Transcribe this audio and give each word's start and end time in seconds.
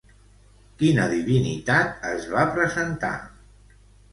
Quina 0.79 1.03
divinitat 1.11 2.07
es 2.13 2.27
va 2.33 2.47
presentar? 2.57 3.15